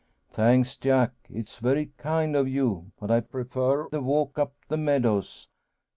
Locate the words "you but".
2.47-3.11